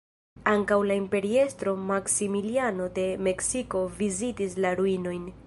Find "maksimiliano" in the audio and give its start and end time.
1.91-2.89